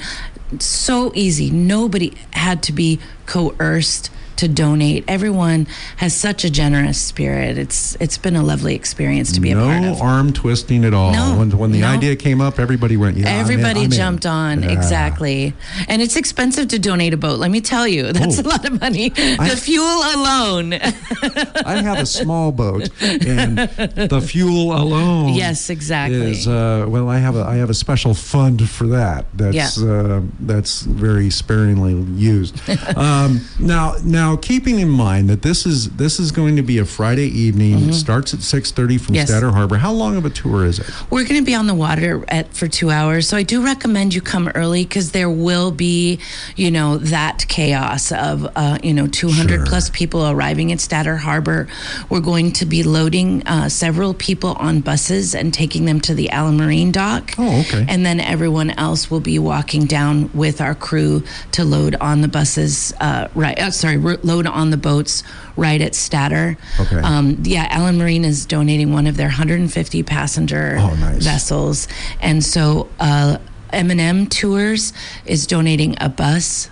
so 0.59 1.11
easy 1.15 1.51
nobody 1.51 2.13
had 2.33 2.63
to 2.65 2.73
be 2.73 2.99
coerced 3.27 4.11
to 4.39 4.49
donate 4.49 5.05
everyone 5.09 5.67
has 5.97 6.15
such 6.15 6.45
a 6.45 6.51
generous 6.51 6.99
spirit 7.01 7.59
it's 7.59 7.97
it's 8.01 8.17
been 8.19 8.37
a 8.37 8.43
lovely 8.43 8.75
experience 8.75 9.33
to 9.33 9.41
be 9.41 9.53
no 9.53 9.65
a 9.65 9.67
part 9.67 9.85
of 9.85 9.99
No 9.99 10.05
arm 10.05 10.33
twisting 10.33 10.85
at 10.85 10.95
all. 10.95 11.13
No, 11.13 11.37
when 11.39 11.51
when 11.59 11.71
the 11.73 11.81
no. 11.81 11.89
idea 11.89 12.17
came 12.17 12.41
up, 12.41 12.59
everybody 12.59 12.97
went, 12.97 13.17
"Yeah, 13.17 13.29
I'm 13.29 13.35
in, 13.35 13.41
Everybody 13.41 13.81
I'm 13.81 13.85
in." 13.87 13.91
jumped 13.91 14.27
on 14.27 14.63
Yeah. 14.63 14.71
exactly, 14.71 15.55
and 15.89 16.01
it's 16.03 16.17
expensive 16.17 16.69
to 16.69 16.79
donate 16.79 17.13
a 17.15 17.17
boat. 17.17 17.39
Let 17.39 17.51
me 17.51 17.61
tell 17.61 17.87
you, 17.87 18.13
that's 18.13 18.39
Oh. 18.39 18.43
a 18.43 18.47
lot 18.49 18.65
of 18.65 18.81
money. 18.81 19.13
I- 19.39 19.49
the 19.51 19.57
fuel 19.57 20.01
alone. 20.17 20.73
I 20.75 21.83
have 21.83 21.99
a 21.99 22.07
small 22.07 22.53
boat, 22.53 22.89
and 23.03 23.59
the 23.59 24.21
fuel 24.25 24.73
alone. 24.75 25.35
yes, 25.35 25.71
exactly. 25.71 26.33
Is 26.33 26.47
uh, 26.49 26.87
well, 26.89 27.09
I 27.09 27.19
have 27.19 27.37
a 27.37 27.45
I 27.45 27.57
have 27.57 27.71
a 27.71 27.75
special 27.75 28.15
fund 28.15 28.69
for 28.69 28.87
that. 28.89 29.27
That's 29.35 29.79
Yeah. 29.79 29.93
uh, 29.93 30.21
that's 30.41 30.83
very 30.83 31.31
sparingly 31.31 31.95
used. 32.17 32.55
um, 32.97 33.41
now, 33.59 33.95
now 34.05 34.28
keeping 34.37 34.79
in 34.81 34.89
mind 34.89 35.29
that 35.31 35.43
this 35.43 35.67
is 35.67 35.91
this 35.91 36.19
is 36.21 36.31
going 36.33 36.57
to 36.57 36.63
be 36.63 36.79
a 36.79 36.85
Friday 36.85 37.27
evening. 37.29 37.89
It 37.91 37.95
starts 37.95 38.35
at 38.35 38.41
six 38.43 38.71
thirty 38.71 38.97
from 38.99 39.09
Mm-hmm. 39.09 39.15
Yes. 39.15 39.29
Statter 39.31 39.51
Harbor. 39.51 39.77
How 39.79 39.91
long 39.93 40.17
of 40.17 40.25
a 40.27 40.31
tour 40.31 40.65
is 40.67 40.79
it? 40.79 40.87
We're 41.11 41.25
going 41.25 41.41
to 41.41 41.45
be 41.47 41.55
on 41.55 41.67
the 41.67 41.75
water 41.75 42.25
at 42.29 42.53
for 42.55 42.69
two 42.69 42.91
hours, 42.91 43.27
so 43.27 43.37
I 43.37 43.43
do 43.43 43.65
recommend 43.65 44.15
you 44.15 44.21
come 44.21 44.49
early 44.55 44.85
because 44.85 45.13
there 45.13 45.31
will 45.31 45.71
be, 45.71 46.19
you 46.57 46.71
know, 46.71 46.99
that 46.99 47.47
chaos 47.49 48.13
of, 48.13 48.47
uh, 48.55 48.79
you 48.83 48.93
know, 48.93 49.07
200 49.07 49.49
Sure. 49.59 49.67
plus 49.67 49.89
people 49.91 50.29
arriving 50.29 50.71
at 50.73 50.81
Statter 50.81 51.17
Harbor. 51.17 51.69
We're 52.11 52.21
going 52.21 52.53
to 52.53 52.67
be 52.67 52.83
loading 52.83 53.43
uh, 53.47 53.69
several 53.71 54.13
people 54.15 54.53
on 54.59 54.81
buses 54.81 55.35
and 55.35 55.53
taking 55.55 55.87
them 55.87 56.01
to 56.03 56.15
the 56.15 56.29
Allen 56.31 56.57
Marine 56.59 56.93
dock. 56.93 57.35
Oh, 57.39 57.61
okay. 57.61 57.87
And 57.89 58.05
then 58.05 58.21
everyone 58.21 58.71
else 58.73 59.11
will 59.11 59.21
be 59.21 59.39
walking 59.39 59.87
down 59.87 60.31
with 60.35 60.61
our 60.61 60.75
crew 60.75 61.23
to 61.53 61.65
load 61.65 61.95
on 61.97 62.21
the 62.21 62.29
buses. 62.29 62.93
Uh, 63.01 63.29
right, 63.35 63.59
uh, 63.59 63.71
sorry, 63.71 63.97
load 64.25 64.47
on 64.47 64.71
the 64.71 64.77
boats 64.77 65.23
right 65.57 65.81
at 65.81 65.95
Statter. 65.95 66.57
Okay. 66.81 66.97
Um, 67.01 67.39
yeah, 67.45 67.67
Allen 67.71 67.99
Marine 67.99 68.25
is 68.25 68.47
donating 68.47 68.93
one 68.93 69.07
of 69.07 69.17
their 69.17 69.29
150 69.29 70.03
passenger 70.03 70.77
Oh, 70.79 70.95
nice. 70.95 71.23
vessels, 71.25 71.89
and 72.21 72.45
so 72.45 72.89
uh, 73.01 73.39
M&M 73.73 74.27
Tours 74.27 74.93
is 75.27 75.47
donating 75.47 75.97
a 76.01 76.09
bus. 76.09 76.71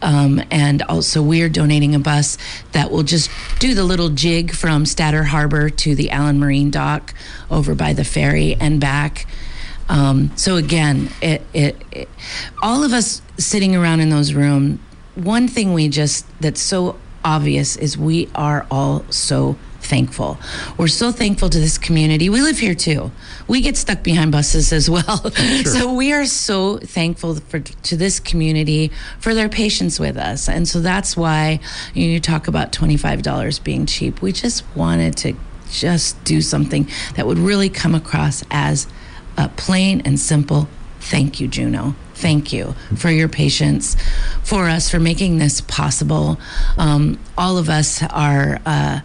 Um, 0.00 0.40
and 0.52 0.82
also, 0.82 1.20
we're 1.22 1.48
donating 1.48 1.94
a 1.96 1.98
bus 1.98 2.38
that 2.70 2.92
will 2.92 3.02
just 3.02 3.30
do 3.58 3.74
the 3.74 3.82
little 3.82 4.10
jig 4.10 4.52
from 4.54 4.86
Statter 4.86 5.24
Harbor 5.24 5.70
to 5.70 5.96
the 5.96 6.10
Allen 6.12 6.38
Marine 6.38 6.70
Dock 6.70 7.12
over 7.50 7.74
by 7.74 7.94
the 7.94 8.04
ferry 8.04 8.54
and 8.60 8.80
back. 8.80 9.26
Um, 9.88 10.30
so 10.36 10.54
again, 10.54 11.10
it, 11.20 11.42
it, 11.52 11.82
it, 11.90 12.08
all 12.62 12.84
of 12.84 12.92
us 12.92 13.22
sitting 13.38 13.74
around 13.74 13.98
in 13.98 14.08
those 14.10 14.34
rooms, 14.34 14.78
one 15.24 15.48
thing 15.48 15.72
we 15.72 15.88
just 15.88 16.26
that's 16.40 16.60
so 16.60 16.98
obvious 17.24 17.76
is 17.76 17.98
we 17.98 18.28
are 18.34 18.66
all 18.70 19.04
so 19.10 19.56
thankful. 19.80 20.38
We're 20.76 20.88
so 20.88 21.12
thankful 21.12 21.48
to 21.50 21.58
this 21.58 21.78
community. 21.78 22.28
We 22.28 22.42
live 22.42 22.58
here 22.58 22.74
too. 22.74 23.10
We 23.46 23.60
get 23.60 23.76
stuck 23.76 24.02
behind 24.02 24.32
buses 24.32 24.72
as 24.72 24.88
well. 24.90 25.32
So 25.64 25.92
we 25.92 26.12
are 26.12 26.26
so 26.26 26.78
thankful 26.78 27.36
for 27.36 27.60
to 27.60 27.96
this 27.96 28.20
community 28.20 28.90
for 29.18 29.34
their 29.34 29.48
patience 29.48 29.98
with 29.98 30.16
us. 30.16 30.48
And 30.48 30.66
so 30.68 30.80
that's 30.80 31.16
why 31.16 31.60
you, 31.94 32.06
you 32.06 32.20
talk 32.20 32.48
about 32.48 32.72
$25 32.72 33.64
being 33.64 33.86
cheap. 33.86 34.22
We 34.22 34.32
just 34.32 34.64
wanted 34.74 35.16
to 35.18 35.34
just 35.70 36.22
do 36.24 36.40
something 36.40 36.88
that 37.16 37.26
would 37.26 37.38
really 37.38 37.68
come 37.68 37.94
across 37.94 38.44
as 38.50 38.86
a 39.36 39.48
plain 39.50 40.00
and 40.04 40.18
simple 40.18 40.68
thank 41.00 41.40
you, 41.40 41.48
Juneau. 41.48 41.94
Thank 42.18 42.52
you 42.52 42.74
for 42.96 43.10
your 43.10 43.28
patience, 43.28 43.96
for 44.42 44.68
us, 44.68 44.90
for 44.90 44.98
making 44.98 45.38
this 45.38 45.60
possible. 45.60 46.38
Um, 46.76 47.18
all 47.36 47.58
of 47.58 47.68
us 47.68 48.02
are. 48.02 48.60
Uh, 48.66 49.00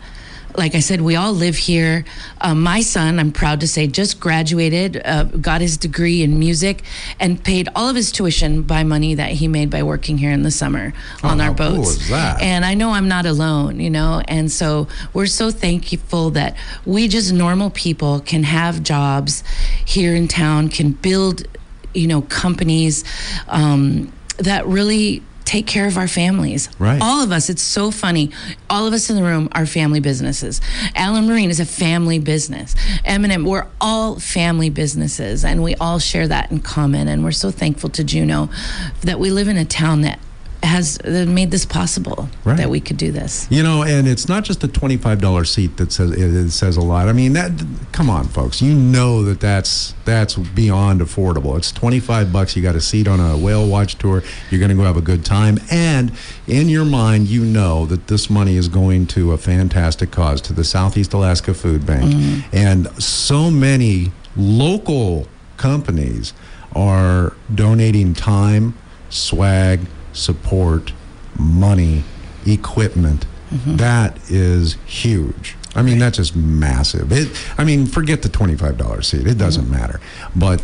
like 0.55 0.75
I 0.75 0.81
said, 0.81 1.01
we 1.01 1.15
all 1.15 1.33
live 1.33 1.55
here. 1.55 2.05
Uh, 2.39 2.53
my 2.53 2.81
son, 2.81 3.19
I'm 3.19 3.31
proud 3.31 3.61
to 3.61 3.67
say, 3.67 3.87
just 3.87 4.19
graduated, 4.19 5.01
uh, 5.03 5.23
got 5.23 5.61
his 5.61 5.77
degree 5.77 6.21
in 6.21 6.37
music, 6.37 6.83
and 7.19 7.43
paid 7.43 7.69
all 7.75 7.89
of 7.89 7.95
his 7.95 8.11
tuition 8.11 8.61
by 8.61 8.83
money 8.83 9.15
that 9.15 9.31
he 9.31 9.47
made 9.47 9.71
by 9.71 9.81
working 9.81 10.17
here 10.17 10.29
in 10.31 10.43
the 10.43 10.51
summer 10.51 10.93
on 11.23 11.39
how 11.39 11.49
our 11.49 11.55
cool 11.55 11.77
boats. 11.77 11.89
is 12.01 12.09
that? 12.09 12.39
And 12.39 12.65
I 12.65 12.75
know 12.75 12.91
I'm 12.91 13.07
not 13.07 13.25
alone, 13.25 13.79
you 13.79 13.89
know, 13.89 14.21
and 14.27 14.51
so 14.51 14.87
we're 15.13 15.25
so 15.25 15.49
thankful 15.49 16.29
that 16.31 16.55
we 16.85 17.07
just 17.07 17.33
normal 17.33 17.71
people 17.71 18.19
can 18.19 18.43
have 18.43 18.83
jobs 18.83 19.43
here 19.85 20.15
in 20.15 20.27
town, 20.27 20.69
can 20.69 20.91
build, 20.91 21.47
you 21.93 22.07
know, 22.07 22.21
companies 22.23 23.03
um, 23.47 24.11
that 24.37 24.65
really 24.65 25.23
take 25.45 25.67
care 25.67 25.87
of 25.87 25.97
our 25.97 26.07
families. 26.07 26.69
Right. 26.79 26.99
All 27.01 27.21
of 27.21 27.31
us, 27.31 27.49
it's 27.49 27.61
so 27.61 27.91
funny. 27.91 28.31
All 28.69 28.87
of 28.87 28.93
us 28.93 29.09
in 29.09 29.15
the 29.15 29.23
room 29.23 29.49
are 29.51 29.65
family 29.65 29.99
businesses. 29.99 30.61
Allen 30.95 31.27
Marine 31.27 31.49
is 31.49 31.59
a 31.59 31.65
family 31.65 32.19
business. 32.19 32.75
M&M, 33.05 33.45
we're 33.45 33.67
all 33.79 34.19
family 34.19 34.69
businesses 34.69 35.43
and 35.43 35.61
we 35.61 35.75
all 35.75 35.99
share 35.99 36.27
that 36.27 36.51
in 36.51 36.59
common. 36.59 37.07
And 37.07 37.23
we're 37.23 37.31
so 37.31 37.51
thankful 37.51 37.89
to 37.91 38.03
Juneau 38.03 38.49
that 39.01 39.19
we 39.19 39.29
live 39.31 39.47
in 39.47 39.57
a 39.57 39.65
town 39.65 40.01
that 40.01 40.19
has 40.63 40.97
uh, 41.03 41.25
made 41.27 41.51
this 41.51 41.65
possible, 41.65 42.29
Right. 42.45 42.57
that 42.57 42.69
we 42.69 42.79
could 42.79 42.97
do 42.97 43.11
this. 43.11 43.47
You 43.49 43.63
know, 43.63 43.83
and 43.83 44.07
it's 44.07 44.27
not 44.27 44.43
just 44.43 44.61
the 44.61 44.67
twenty-five 44.67 45.19
dollar 45.21 45.43
seat 45.43 45.77
that 45.77 45.91
says 45.91 46.11
it, 46.11 46.51
says 46.51 46.77
a 46.77 46.81
lot. 46.81 47.09
I 47.09 47.13
mean, 47.13 47.33
that 47.33 47.51
come 47.91 48.09
on, 48.09 48.27
folks. 48.27 48.61
You 48.61 48.73
know 48.73 49.23
that 49.23 49.39
that's 49.39 49.93
that's 50.05 50.35
beyond 50.35 51.01
affordable. 51.01 51.57
It's 51.57 51.71
twenty-five 51.71 52.31
bucks. 52.31 52.55
You 52.55 52.61
got 52.63 52.75
a 52.75 52.81
seat 52.81 53.07
on 53.07 53.19
a 53.19 53.37
whale 53.37 53.67
watch 53.67 53.95
tour. 53.95 54.23
You're 54.49 54.59
going 54.59 54.69
to 54.69 54.75
go 54.75 54.83
have 54.83 54.97
a 54.97 55.01
good 55.01 55.25
time, 55.25 55.59
and 55.69 56.11
in 56.47 56.69
your 56.69 56.85
mind, 56.85 57.27
you 57.27 57.43
know 57.43 57.85
that 57.87 58.07
this 58.07 58.29
money 58.29 58.55
is 58.55 58.67
going 58.67 59.07
to 59.07 59.33
a 59.33 59.37
fantastic 59.37 60.11
cause 60.11 60.41
to 60.41 60.53
the 60.53 60.63
Southeast 60.63 61.13
Alaska 61.13 61.53
Food 61.53 61.85
Bank, 61.85 62.13
mm-hmm. 62.13 62.55
and 62.55 62.87
so 63.03 63.51
many 63.51 64.11
local 64.35 65.27
companies 65.57 66.33
are 66.75 67.33
donating 67.53 68.13
time, 68.13 68.73
swag, 69.09 69.81
support, 70.13 70.93
money, 71.37 72.03
equipment. 72.45 73.25
That 73.77 74.17
is 74.31 74.77
huge. 74.87 75.55
I 75.75 75.81
mean, 75.81 75.99
that's 75.99 76.17
just 76.17 76.35
massive. 76.35 77.11
It, 77.11 77.29
I 77.57 77.63
mean, 77.63 77.85
forget 77.85 78.21
the 78.21 78.29
$25 78.29 79.03
seat. 79.03 79.27
It 79.27 79.37
doesn't 79.37 79.69
matter. 79.69 79.99
But 80.35 80.63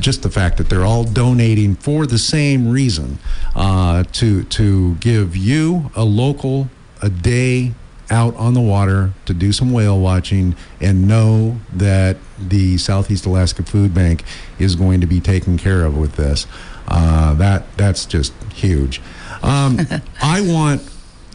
just 0.00 0.22
the 0.22 0.30
fact 0.30 0.58
that 0.58 0.68
they're 0.68 0.84
all 0.84 1.04
donating 1.04 1.74
for 1.76 2.06
the 2.06 2.18
same 2.18 2.68
reason 2.68 3.18
uh, 3.54 4.04
to, 4.12 4.44
to 4.44 4.94
give 4.96 5.36
you, 5.36 5.90
a 5.94 6.04
local, 6.04 6.70
a 7.02 7.08
day 7.08 7.74
out 8.10 8.36
on 8.36 8.54
the 8.54 8.60
water 8.60 9.12
to 9.26 9.34
do 9.34 9.52
some 9.52 9.72
whale 9.72 9.98
watching 9.98 10.54
and 10.80 11.08
know 11.08 11.58
that 11.72 12.16
the 12.38 12.76
Southeast 12.78 13.26
Alaska 13.26 13.62
Food 13.62 13.94
Bank 13.94 14.22
is 14.58 14.76
going 14.76 15.00
to 15.00 15.06
be 15.06 15.20
taken 15.20 15.56
care 15.56 15.84
of 15.84 15.96
with 15.96 16.16
this. 16.16 16.46
Uh, 16.88 17.34
that 17.34 17.76
that's 17.76 18.06
just 18.06 18.32
huge. 18.52 19.00
Um, 19.42 19.80
I 20.22 20.40
want 20.40 20.82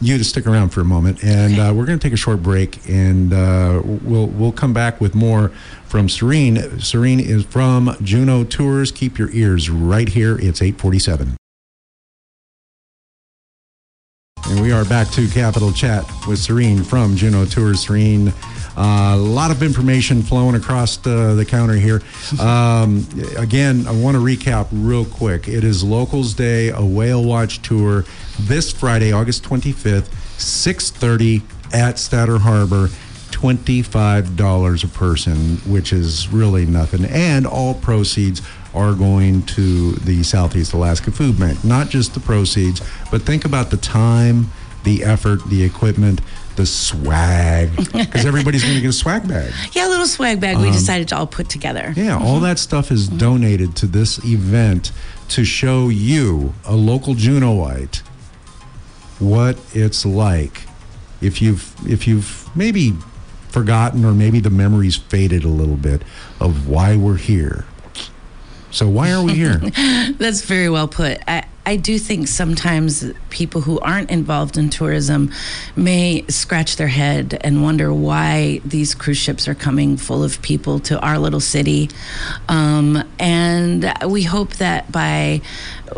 you 0.00 0.16
to 0.16 0.24
stick 0.24 0.46
around 0.46 0.70
for 0.70 0.80
a 0.80 0.84
moment, 0.84 1.22
and 1.22 1.58
uh, 1.58 1.72
we're 1.74 1.84
going 1.86 1.98
to 1.98 2.02
take 2.02 2.14
a 2.14 2.18
short 2.18 2.42
break, 2.42 2.88
and 2.88 3.32
uh, 3.32 3.82
we'll 3.84 4.26
we'll 4.28 4.52
come 4.52 4.72
back 4.72 5.00
with 5.00 5.14
more 5.14 5.50
from 5.84 6.08
Serene. 6.08 6.80
Serene 6.80 7.20
is 7.20 7.44
from 7.44 7.96
Juneau 8.02 8.44
Tours. 8.44 8.90
Keep 8.90 9.18
your 9.18 9.30
ears 9.32 9.68
right 9.68 10.08
here. 10.08 10.38
It's 10.40 10.62
eight 10.62 10.78
forty 10.78 10.98
seven. 10.98 11.36
And 14.46 14.62
we 14.62 14.72
are 14.72 14.84
back 14.84 15.08
to 15.10 15.28
Capital 15.28 15.70
Chat 15.70 16.04
with 16.26 16.38
Serene 16.38 16.82
from 16.82 17.14
Juneau 17.14 17.44
Tours. 17.44 17.80
Serene, 17.86 18.32
a 18.76 19.16
lot 19.16 19.50
of 19.50 19.62
information 19.62 20.22
flowing 20.22 20.54
across 20.54 20.96
the, 20.96 21.34
the 21.34 21.44
counter 21.44 21.74
here. 21.74 22.02
Um, 22.40 23.06
again, 23.36 23.86
I 23.86 23.92
want 23.92 24.16
to 24.16 24.22
recap 24.22 24.68
real 24.72 25.04
quick. 25.04 25.48
It 25.48 25.64
is 25.64 25.82
Locals 25.82 26.34
Day, 26.34 26.70
a 26.70 26.84
whale 26.84 27.24
watch 27.24 27.62
tour 27.62 28.04
this 28.38 28.72
Friday, 28.72 29.12
August 29.12 29.42
25th, 29.44 30.08
6:30 30.38 31.42
at 31.72 31.98
Statter 31.98 32.38
Harbor. 32.38 32.88
$25 33.30 34.84
a 34.84 34.88
person, 34.88 35.56
which 35.72 35.94
is 35.94 36.28
really 36.28 36.66
nothing. 36.66 37.06
And 37.06 37.46
all 37.46 37.72
proceeds 37.72 38.42
are 38.74 38.92
going 38.92 39.42
to 39.42 39.92
the 39.92 40.22
Southeast 40.22 40.72
Alaska 40.74 41.10
Food 41.10 41.38
Bank. 41.38 41.64
Not 41.64 41.88
just 41.88 42.12
the 42.12 42.20
proceeds, 42.20 42.82
but 43.10 43.22
think 43.22 43.44
about 43.44 43.70
the 43.70 43.76
time, 43.78 44.50
the 44.84 45.04
effort, 45.04 45.44
the 45.46 45.62
equipment, 45.62 46.20
the 46.56 46.66
swag, 46.66 47.74
because 47.92 48.26
everybody's 48.26 48.62
going 48.62 48.74
to 48.74 48.80
get 48.80 48.90
a 48.90 48.92
swag 48.92 49.26
bag. 49.28 49.52
Yeah, 49.72 49.88
a 49.88 49.90
little 49.90 50.06
swag 50.06 50.40
bag 50.40 50.58
we 50.58 50.66
um, 50.66 50.72
decided 50.72 51.08
to 51.08 51.16
all 51.16 51.26
put 51.26 51.48
together. 51.48 51.92
Yeah, 51.96 52.16
all 52.16 52.36
mm-hmm. 52.36 52.44
that 52.44 52.58
stuff 52.58 52.90
is 52.90 53.08
mm-hmm. 53.08 53.18
donated 53.18 53.76
to 53.76 53.86
this 53.86 54.22
event 54.24 54.92
to 55.30 55.44
show 55.44 55.88
you, 55.88 56.54
a 56.64 56.74
local 56.74 57.14
Juneauite, 57.14 58.02
what 59.18 59.58
it's 59.72 60.04
like. 60.04 60.62
If 61.20 61.42
you've 61.42 61.74
if 61.86 62.08
you've 62.08 62.48
maybe 62.56 62.94
forgotten 63.50 64.04
or 64.04 64.12
maybe 64.12 64.40
the 64.40 64.50
memories 64.50 64.96
faded 64.96 65.44
a 65.44 65.48
little 65.48 65.76
bit 65.76 66.02
of 66.40 66.68
why 66.68 66.96
we're 66.96 67.16
here. 67.16 67.66
So 68.70 68.88
why 68.88 69.12
are 69.12 69.22
we 69.22 69.34
here? 69.34 69.56
That's 70.18 70.42
very 70.42 70.70
well 70.70 70.88
put. 70.88 71.18
I, 71.26 71.44
I 71.70 71.76
do 71.76 72.00
think 72.00 72.26
sometimes 72.26 73.12
people 73.28 73.60
who 73.60 73.78
aren't 73.78 74.10
involved 74.10 74.58
in 74.58 74.70
tourism 74.70 75.30
may 75.76 76.24
scratch 76.26 76.74
their 76.74 76.88
head 76.88 77.38
and 77.42 77.62
wonder 77.62 77.94
why 77.94 78.60
these 78.64 78.92
cruise 78.92 79.18
ships 79.18 79.46
are 79.46 79.54
coming 79.54 79.96
full 79.96 80.24
of 80.24 80.42
people 80.42 80.80
to 80.80 80.98
our 80.98 81.16
little 81.16 81.38
city. 81.38 81.88
Um, 82.48 83.04
and 83.20 83.88
we 84.04 84.24
hope 84.24 84.54
that 84.54 84.90
by 84.90 85.42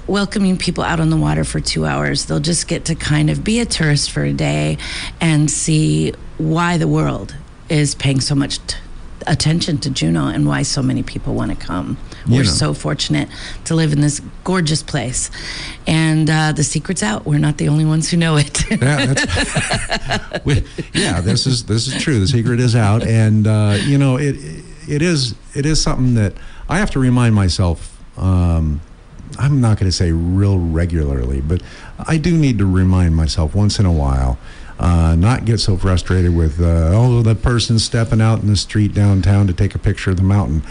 welcoming 0.07 0.59
people 0.59 0.85
out 0.85 1.01
on 1.01 1.09
the 1.09 1.17
water 1.17 1.43
for 1.43 1.59
two 1.59 1.87
hours, 1.87 2.27
they'll 2.27 2.39
just 2.39 2.69
get 2.69 2.85
to 2.85 2.95
kind 2.95 3.31
of 3.31 3.43
be 3.43 3.59
a 3.59 3.65
tourist 3.65 4.11
for 4.11 4.25
a 4.25 4.33
day 4.35 4.77
and 5.23 5.51
see 5.51 6.13
why 6.37 6.77
the 6.77 6.87
world 6.87 7.35
is 7.71 7.95
paying 7.95 8.21
so 8.21 8.35
much 8.35 8.59
t- 8.67 8.77
attention 9.27 9.79
to 9.79 9.91
Juneau 9.91 10.29
and 10.29 10.47
why 10.47 10.63
so 10.63 10.83
many 10.83 11.03
people 11.03 11.35
want 11.35 11.51
to 11.51 11.57
come. 11.57 11.97
You 12.27 12.37
We're 12.37 12.45
know. 12.45 12.51
so 12.51 12.75
fortunate 12.75 13.29
to 13.65 13.75
live 13.75 13.93
in 13.93 14.01
this 14.01 14.21
gorgeous 14.45 14.83
place. 14.83 15.31
And 15.87 16.31
uh, 16.31 16.53
the 16.53 16.65
secret's 16.65 17.03
out. 17.03 17.27
We're 17.27 17.39
not 17.39 17.59
the 17.59 17.69
only 17.69 17.85
ones 17.85 18.09
who 18.11 18.17
know 18.17 18.37
it. 18.37 18.71
Yeah, 18.71 19.07
that's, 19.07 20.45
we, 20.45 20.65
yeah, 20.93 21.21
this 21.21 21.47
is 21.47 21.65
this 21.65 21.87
is 21.87 22.03
true. 22.03 22.21
The 22.21 22.29
secret 22.29 22.61
is 22.61 22.75
out, 22.77 23.03
and 23.03 23.47
uh, 23.47 23.79
you 23.83 23.99
know 23.99 24.17
it 24.17 24.37
it 24.89 25.03
is 25.03 25.35
it 25.55 25.67
is 25.67 25.81
something 25.81 26.15
that 26.15 26.35
I 26.69 26.79
have 26.79 26.91
to 26.93 26.99
remind 26.99 27.35
myself. 27.35 27.99
Um, 28.17 28.81
I'm 29.39 29.61
not 29.61 29.79
going 29.79 29.91
to 29.91 29.97
say 29.97 30.13
real 30.13 30.59
regularly, 30.59 31.41
but 31.41 31.63
I 32.07 32.19
do 32.19 32.37
need 32.37 32.59
to 32.59 32.67
remind 32.67 33.17
myself 33.17 33.55
once 33.55 33.79
in 33.79 33.87
a 33.87 33.93
while. 33.93 34.39
Uh, 34.79 35.15
not 35.15 35.45
get 35.45 35.59
so 35.61 35.77
frustrated 35.77 36.35
with 36.35 36.61
uh, 36.61 36.91
oh 36.93 37.23
the 37.23 37.35
person 37.35 37.79
stepping 37.79 38.21
out 38.21 38.41
in 38.41 38.49
the 38.49 38.57
street 38.57 38.93
downtown 38.95 39.47
to 39.47 39.53
take 39.53 39.75
a 39.75 39.79
picture 39.79 40.11
of 40.11 40.17
the 40.17 40.23
mountain. 40.23 40.63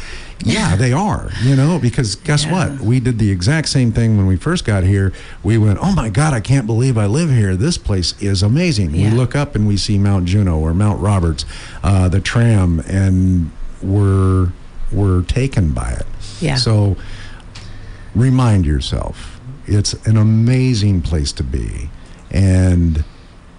Yeah, 0.43 0.75
they 0.75 0.91
are, 0.91 1.29
you 1.43 1.55
know, 1.55 1.77
because 1.79 2.15
guess 2.15 2.45
Yeah. 2.45 2.51
what? 2.71 2.81
We 2.81 2.99
did 2.99 3.19
the 3.19 3.29
exact 3.29 3.69
same 3.69 3.91
thing 3.91 4.17
when 4.17 4.25
we 4.25 4.35
first 4.37 4.65
got 4.65 4.83
here. 4.83 5.13
We 5.43 5.57
went, 5.59 5.77
oh 5.81 5.93
my 5.93 6.09
God, 6.09 6.33
I 6.33 6.39
can't 6.39 6.65
believe 6.65 6.97
I 6.97 7.05
live 7.05 7.29
here. 7.29 7.55
This 7.55 7.77
place 7.77 8.19
is 8.19 8.41
amazing. 8.41 8.95
Yeah. 8.95 9.11
We 9.11 9.17
look 9.17 9.35
up 9.35 9.53
and 9.55 9.67
we 9.67 9.77
see 9.77 9.99
Mount 9.99 10.25
Juneau 10.25 10.59
or 10.59 10.73
Mount 10.73 10.99
Roberts, 10.99 11.45
uh, 11.83 12.09
the 12.09 12.19
tram, 12.19 12.79
and 12.87 13.51
we're 13.83 14.49
we're 14.91 15.21
taken 15.23 15.73
by 15.73 15.91
it. 15.91 16.05
Yeah. 16.41 16.55
So 16.55 16.97
remind 18.15 18.65
yourself, 18.65 19.39
it's 19.67 19.93
an 20.07 20.17
amazing 20.17 21.01
place 21.01 21.31
to 21.33 21.43
be, 21.43 21.89
and 22.31 23.03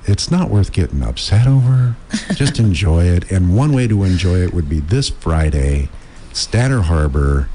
it's 0.05 0.31
not 0.31 0.51
worth 0.51 0.73
getting 0.73 1.03
upset 1.03 1.47
over. 1.47 1.97
Just 2.35 2.59
enjoy 2.61 3.05
it. 3.05 3.31
And 3.31 3.57
one 3.57 3.73
way 3.73 3.87
to 3.89 4.05
enjoy 4.05 4.41
it 4.41 4.53
would 4.53 4.69
be 4.69 4.81
this 4.81 5.09
Friday, 5.09 5.89
Statter 6.33 6.83
Harbor. 6.83 7.49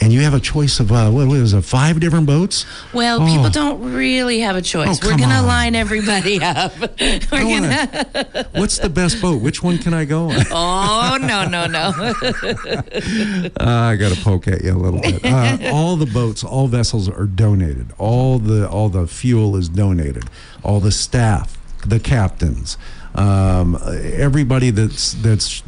And 0.00 0.12
you 0.12 0.20
have 0.20 0.34
a 0.34 0.40
choice 0.40 0.80
of 0.80 0.90
uh, 0.92 1.08
what 1.10 1.28
was 1.28 1.52
it, 1.54 1.62
five 1.62 2.00
different 2.00 2.26
boats? 2.26 2.66
well, 2.92 3.22
Oh. 3.22 3.26
people 3.26 3.48
don't 3.48 3.80
really 3.94 4.40
have 4.40 4.56
a 4.56 4.60
choice. 4.62 5.00
Oh, 5.02 5.06
We're 5.08 5.16
going 5.16 5.30
to 5.30 5.40
line 5.42 5.74
everybody 5.74 6.38
up. 6.42 6.72
We're 6.78 7.20
gonna, 7.30 7.88
wanna- 8.12 8.46
what's 8.52 8.78
the 8.78 8.90
best 8.90 9.22
boat? 9.22 9.40
Which 9.40 9.62
one 9.62 9.78
can 9.78 9.94
I 9.94 10.04
go 10.04 10.30
on? 10.30 10.42
oh, 10.50 11.16
no, 11.20 11.46
no, 11.46 11.66
no. 11.66 11.92
Uh, 11.96 13.50
I 13.60 13.96
got 13.96 14.12
to 14.14 14.20
poke 14.22 14.48
at 14.48 14.62
you 14.62 14.72
a 14.72 14.76
little 14.78 15.00
bit. 15.00 15.24
Uh, 15.24 15.58
all 15.72 15.96
the 15.96 16.06
boats, 16.06 16.44
all 16.44 16.66
vessels 16.66 17.08
are 17.08 17.26
donated. 17.26 17.92
All 17.98 18.38
the 18.38 18.68
all 18.68 18.88
the 18.88 19.06
fuel 19.06 19.56
is 19.56 19.68
donated. 19.68 20.24
All 20.62 20.80
the 20.80 20.92
staff, 20.92 21.56
the 21.86 22.00
captains, 22.00 22.76
um, 23.14 23.78
everybody 23.86 24.70
that's 24.70 25.12
that's 25.14 25.62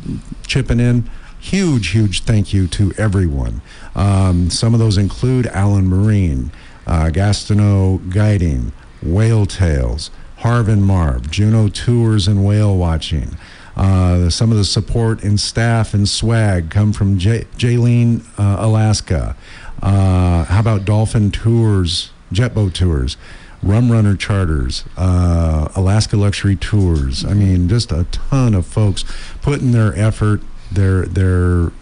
chipping 0.46 0.80
in. 0.80 1.08
Huge, 1.38 1.88
huge 1.88 2.22
thank 2.22 2.52
you 2.52 2.66
to 2.68 2.92
everyone. 2.98 3.60
Um, 3.94 4.50
some 4.50 4.74
of 4.74 4.80
those 4.80 4.96
include 4.96 5.46
Allen 5.48 5.86
Marine, 5.86 6.50
uh, 6.86 7.10
Gastineau 7.12 7.98
Guiding, 8.12 8.72
Whale 9.02 9.46
Tales, 9.46 10.10
Harv 10.38 10.68
and 10.68 10.84
Marv, 10.84 11.30
Juneau 11.30 11.68
Tours 11.68 12.26
and 12.26 12.44
Whale 12.44 12.76
Watching. 12.76 13.36
Uh, 13.76 14.30
some 14.30 14.50
of 14.50 14.56
the 14.56 14.64
support 14.64 15.22
and 15.22 15.38
staff 15.38 15.92
and 15.92 16.08
swag 16.08 16.70
come 16.70 16.92
from 16.92 17.18
J- 17.18 17.46
Jaylene, 17.58 18.24
uh, 18.38 18.56
Alaska. 18.58 19.36
Uh, 19.82 20.44
how 20.44 20.60
about 20.60 20.84
Dolphin 20.84 21.30
Tours, 21.30 22.10
Jet 22.32 22.54
Boat 22.54 22.74
Tours? 22.74 23.16
Rum 23.62 23.90
Runner 23.90 24.16
Charters, 24.16 24.84
uh, 24.96 25.68
Alaska 25.74 26.16
Luxury 26.16 26.56
Tours. 26.56 27.24
I 27.24 27.34
mean, 27.34 27.68
just 27.68 27.90
a 27.90 28.04
ton 28.10 28.54
of 28.54 28.66
folks 28.66 29.04
putting 29.42 29.72
their 29.72 29.96
effort, 29.98 30.40
their 30.70 31.06
their 31.06 31.72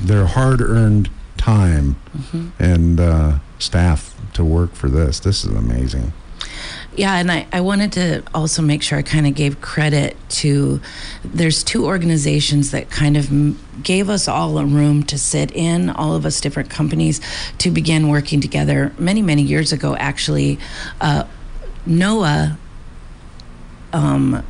their 0.00 0.26
hard-earned 0.26 1.10
time, 1.36 1.96
and 2.58 2.98
uh, 3.00 3.38
staff 3.58 4.14
to 4.34 4.44
work 4.44 4.74
for 4.74 4.88
this. 4.88 5.20
This 5.20 5.44
is 5.44 5.54
amazing. 5.54 6.12
Yeah, 6.96 7.16
and 7.16 7.30
I, 7.30 7.46
I 7.52 7.60
wanted 7.60 7.92
to 7.92 8.22
also 8.32 8.62
make 8.62 8.80
sure 8.82 8.96
I 8.98 9.02
kind 9.02 9.26
of 9.26 9.34
gave 9.34 9.60
credit 9.60 10.16
to 10.30 10.80
there's 11.24 11.64
two 11.64 11.84
organizations 11.86 12.70
that 12.70 12.88
kind 12.88 13.16
of 13.16 13.30
m- 13.32 13.58
gave 13.82 14.08
us 14.08 14.28
all 14.28 14.58
a 14.58 14.64
room 14.64 15.02
to 15.04 15.18
sit 15.18 15.50
in, 15.50 15.90
all 15.90 16.14
of 16.14 16.24
us 16.24 16.40
different 16.40 16.70
companies, 16.70 17.20
to 17.58 17.72
begin 17.72 18.08
working 18.08 18.40
together 18.40 18.92
many, 18.96 19.22
many 19.22 19.42
years 19.42 19.72
ago, 19.72 19.96
actually. 19.96 20.58
Uh, 21.00 21.24
NOAA 21.86 22.56
um, 23.94 24.44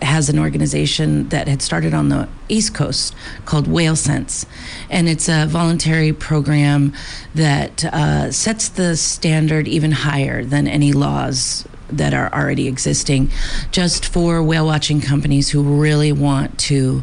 has 0.00 0.30
an 0.30 0.38
organization 0.38 1.28
that 1.28 1.46
had 1.46 1.60
started 1.60 1.92
on 1.92 2.08
the 2.08 2.26
East 2.48 2.74
Coast 2.74 3.14
called 3.44 3.68
Whale 3.68 3.94
Sense. 3.94 4.46
And 4.88 5.08
it's 5.08 5.28
a 5.28 5.46
voluntary 5.46 6.12
program 6.14 6.94
that 7.34 7.84
uh, 7.84 8.32
sets 8.32 8.70
the 8.70 8.96
standard 8.96 9.68
even 9.68 9.92
higher 9.92 10.44
than 10.44 10.66
any 10.66 10.92
laws 10.92 11.68
that 11.90 12.14
are 12.14 12.32
already 12.32 12.68
existing, 12.68 13.30
just 13.70 14.06
for 14.06 14.42
whale 14.42 14.64
watching 14.64 15.00
companies 15.00 15.50
who 15.50 15.62
really 15.62 16.12
want 16.12 16.58
to 16.58 17.02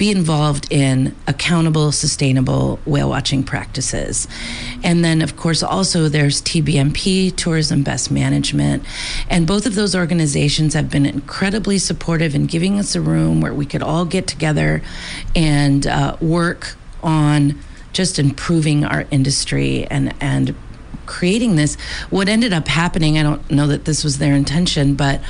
be 0.00 0.10
involved 0.10 0.66
in 0.70 1.14
accountable, 1.26 1.92
sustainable 1.92 2.80
whale 2.86 3.10
watching 3.10 3.42
practices. 3.42 4.26
And 4.82 5.04
then, 5.04 5.20
of 5.20 5.36
course, 5.36 5.62
also 5.62 6.08
there's 6.08 6.40
TBMP, 6.40 7.36
Tourism 7.36 7.82
Best 7.82 8.10
Management. 8.10 8.82
And 9.28 9.46
both 9.46 9.66
of 9.66 9.74
those 9.74 9.94
organizations 9.94 10.72
have 10.72 10.88
been 10.90 11.04
incredibly 11.04 11.76
supportive 11.76 12.34
in 12.34 12.46
giving 12.46 12.78
us 12.78 12.94
a 12.94 13.00
room 13.02 13.42
where 13.42 13.52
we 13.52 13.66
could 13.66 13.82
all 13.82 14.06
get 14.06 14.26
together 14.26 14.80
and 15.36 15.86
uh, 15.86 16.16
work 16.18 16.76
on 17.02 17.60
just 17.92 18.18
improving 18.18 18.86
our 18.86 19.04
industry 19.10 19.86
and, 19.90 20.14
and 20.18 20.54
creating 21.10 21.56
this. 21.56 21.74
What 22.08 22.28
ended 22.28 22.52
up 22.52 22.68
happening, 22.68 23.18
I 23.18 23.24
don't 23.24 23.50
know 23.50 23.66
that 23.66 23.84
this 23.84 24.04
was 24.04 24.18
their 24.18 24.34
intention, 24.34 24.94
but 24.94 25.20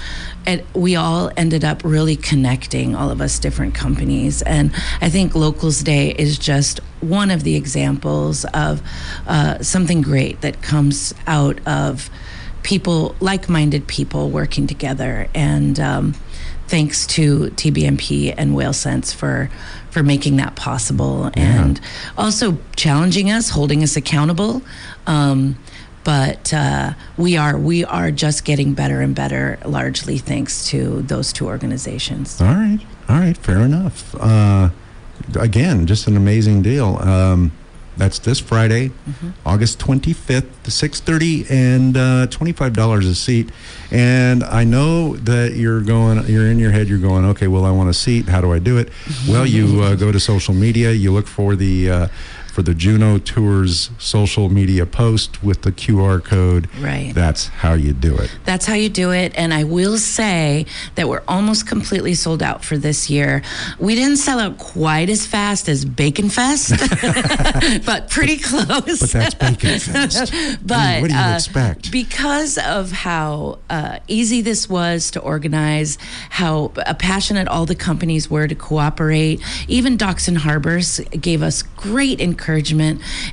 it, 0.46 0.64
we 0.74 0.94
all 0.94 1.30
ended 1.36 1.64
up 1.64 1.82
really 1.82 2.16
connecting, 2.16 2.94
all 2.94 3.10
of 3.10 3.20
us 3.20 3.38
different 3.38 3.74
companies. 3.74 4.42
And 4.42 4.72
I 5.00 5.08
think 5.08 5.34
Locals 5.34 5.80
Day 5.80 6.10
is 6.10 6.38
just 6.38 6.80
one 7.00 7.30
of 7.30 7.44
the 7.44 7.56
examples 7.56 8.44
of 8.52 8.82
uh, 9.26 9.62
something 9.62 10.02
great 10.02 10.42
that 10.42 10.60
comes 10.62 11.14
out 11.26 11.66
of 11.66 12.10
people, 12.62 13.16
like 13.20 13.48
minded 13.48 13.86
people 13.86 14.28
working 14.28 14.66
together. 14.66 15.28
And 15.34 15.80
um, 15.80 16.14
thanks 16.70 17.04
to 17.08 17.50
TBMP 17.50 18.32
and 18.36 18.54
Whale 18.54 18.72
Sense 18.72 19.12
for 19.12 19.50
for 19.90 20.04
making 20.04 20.36
that 20.36 20.54
possible 20.54 21.30
and 21.34 21.80
also 22.16 22.56
challenging 22.76 23.28
us, 23.28 23.50
holding 23.50 23.82
us 23.82 23.96
accountable. 23.96 24.62
Um, 25.08 25.58
but 26.04 26.54
uh, 26.54 26.94
we 27.18 27.36
are 27.36 27.58
we 27.58 27.84
are 27.84 28.10
just 28.10 28.44
getting 28.44 28.72
better 28.72 29.00
and 29.00 29.14
better, 29.14 29.58
largely 29.64 30.16
thanks 30.16 30.64
to 30.68 31.02
those 31.02 31.32
two 31.32 31.46
organizations. 31.46 32.40
All 32.40 32.46
right, 32.46 32.80
all 33.08 33.18
right, 33.18 33.36
fair 33.36 33.58
enough. 33.58 34.14
Uh, 34.14 34.70
again, 35.38 35.86
just 35.86 36.06
an 36.06 36.16
amazing 36.16 36.62
deal. 36.62 36.96
Um, 36.98 37.52
that's 38.00 38.18
this 38.18 38.40
Friday, 38.40 38.90
August 39.44 39.78
25th, 39.78 40.48
6:30, 40.64 41.50
and 41.50 41.96
uh, 41.96 42.26
$25 42.28 43.08
a 43.08 43.14
seat. 43.14 43.50
And 43.90 44.42
I 44.44 44.64
know 44.64 45.16
that 45.16 45.52
you're 45.54 45.82
going, 45.82 46.26
you're 46.26 46.50
in 46.50 46.58
your 46.58 46.70
head, 46.70 46.88
you're 46.88 46.98
going, 46.98 47.24
okay, 47.26 47.46
well, 47.46 47.64
I 47.64 47.70
want 47.70 47.90
a 47.90 47.94
seat. 47.94 48.26
How 48.28 48.40
do 48.40 48.52
I 48.52 48.58
do 48.58 48.78
it? 48.78 48.88
Well, 49.28 49.46
you 49.46 49.82
uh, 49.82 49.94
go 49.96 50.10
to 50.12 50.20
social 50.20 50.54
media, 50.54 50.92
you 50.92 51.12
look 51.12 51.26
for 51.26 51.56
the 51.56 51.90
uh, 51.90 52.08
for 52.60 52.64
the 52.64 52.74
Juneau 52.74 53.16
Tours 53.16 53.90
social 53.96 54.50
media 54.50 54.84
post 54.84 55.42
with 55.42 55.62
the 55.62 55.72
QR 55.72 56.22
code. 56.22 56.68
Right. 56.78 57.10
That's 57.14 57.46
how 57.46 57.72
you 57.72 57.94
do 57.94 58.18
it. 58.18 58.30
That's 58.44 58.66
how 58.66 58.74
you 58.74 58.90
do 58.90 59.12
it. 59.12 59.32
And 59.34 59.54
I 59.54 59.64
will 59.64 59.96
say 59.96 60.66
that 60.96 61.08
we're 61.08 61.22
almost 61.26 61.66
completely 61.66 62.12
sold 62.12 62.42
out 62.42 62.62
for 62.62 62.76
this 62.76 63.08
year. 63.08 63.40
We 63.78 63.94
didn't 63.94 64.18
sell 64.18 64.38
out 64.38 64.58
quite 64.58 65.08
as 65.08 65.26
fast 65.26 65.70
as 65.70 65.86
Bacon 65.86 66.28
Fest, 66.28 66.74
but 67.86 68.10
pretty 68.10 68.36
close. 68.36 69.00
But 69.00 69.10
that's 69.10 69.34
Bacon 69.34 69.78
Fest. 69.78 70.30
but 70.62 70.74
I 70.76 70.92
mean, 70.92 71.00
what 71.00 71.08
do 71.08 71.16
you 71.16 71.22
uh, 71.22 71.34
expect? 71.36 71.90
because 71.90 72.58
of 72.58 72.92
how 72.92 73.58
uh, 73.70 74.00
easy 74.06 74.42
this 74.42 74.68
was 74.68 75.10
to 75.12 75.20
organize, 75.20 75.96
how 76.28 76.72
uh, 76.76 76.92
passionate 76.92 77.48
all 77.48 77.64
the 77.64 77.74
companies 77.74 78.28
were 78.28 78.46
to 78.46 78.54
cooperate, 78.54 79.40
even 79.66 79.96
Docks 79.96 80.28
and 80.28 80.36
Harbors 80.36 81.00
gave 81.18 81.42
us 81.42 81.62
great 81.62 82.20
encouragement 82.20 82.49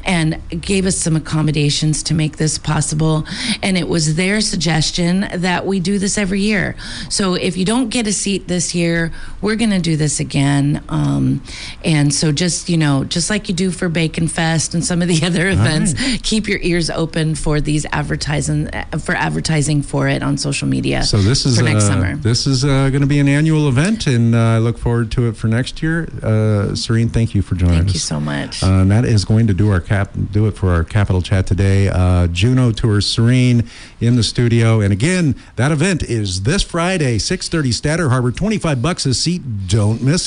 and 0.06 0.42
gave 0.62 0.86
us 0.86 0.98
some 0.98 1.16
accommodations 1.16 2.04
to 2.04 2.14
make 2.14 2.38
this 2.38 2.58
possible. 2.58 3.26
And 3.62 3.78
it 3.78 3.88
was 3.88 4.16
their 4.16 4.42
suggestion 4.42 5.28
that 5.34 5.66
we 5.66 5.80
do 5.80 5.98
this 6.00 6.18
every 6.18 6.42
year. 6.42 6.76
So 7.10 7.34
if 7.34 7.58
you 7.58 7.66
don't 7.66 7.90
get 7.90 8.08
a 8.08 8.14
seat 8.14 8.48
this 8.48 8.76
year, 8.76 9.12
we're 9.42 9.56
going 9.56 9.72
to 9.72 9.80
do 9.80 9.96
this 9.96 10.20
again. 10.20 10.84
Um, 10.90 11.44
and 11.84 12.14
so 12.14 12.32
just, 12.32 12.70
you 12.70 12.78
know, 12.78 13.04
just 13.04 13.30
like 13.30 13.50
you 13.50 13.56
do 13.56 13.72
for 13.72 13.90
Bacon 13.90 14.28
Fest 14.28 14.74
and 14.74 14.84
some 14.84 15.02
of 15.02 15.08
the 15.08 15.22
other 15.26 15.50
events, 15.50 15.94
keep 16.22 16.48
your 16.48 16.60
ears 16.62 16.90
open 16.90 17.36
for 17.36 17.62
these 17.62 17.86
advertising 17.92 18.70
for 19.00 19.16
advertising 19.16 19.82
for 19.82 20.08
it 20.08 20.24
on 20.24 20.38
social 20.38 20.68
media. 20.68 21.04
So 21.04 21.18
this 21.18 21.46
is 21.46 21.58
for 21.58 21.64
next 21.64 21.86
uh, 21.86 21.94
summer. 21.94 22.16
This 22.16 22.48
is 22.48 22.64
uh, 22.64 22.90
going 22.90 23.02
to 23.02 23.08
be 23.08 23.20
an 23.20 23.28
annual 23.28 23.68
event, 23.68 24.08
and 24.08 24.36
uh, 24.36 24.40
I 24.40 24.58
look 24.58 24.78
forward 24.78 25.12
to 25.12 25.28
it 25.28 25.38
for 25.38 25.48
next 25.48 25.82
year. 25.82 26.08
Uh, 26.22 26.76
Serene, 26.76 27.10
thank 27.10 27.36
you 27.36 27.42
for 27.42 27.56
joining 27.56 27.76
Thank 27.76 27.88
us. 27.88 27.94
Thank 27.94 27.96
you 27.96 28.00
so 28.00 28.20
much. 28.20 28.64
That 28.98 29.06
is 29.06 29.26
going 29.26 29.46
to 29.46 29.54
do 29.54 29.70
our 29.70 29.80
cap 29.80 30.10
do 30.32 30.48
it 30.48 30.58
for 30.58 30.72
our 30.72 30.84
capital 30.84 31.22
chat 31.22 31.46
today. 31.46 31.88
Uh, 31.88 32.26
Juneau 32.26 32.72
Tour 32.72 33.00
Serene 33.00 33.70
in 34.02 34.16
the 34.16 34.24
studio, 34.24 34.82
and 34.82 34.92
again, 34.92 35.36
that 35.56 35.72
event 35.72 36.02
is 36.02 36.42
this 36.42 36.64
Friday, 36.64 37.20
six 37.20 37.48
thirty, 37.48 37.72
Statter 37.72 38.10
Harbor, 38.10 38.32
twenty 38.32 38.58
five 38.58 38.82
bucks 38.82 39.06
a 39.06 39.14
seat. 39.14 39.68
Don't 39.68 40.02
miss. 40.02 40.16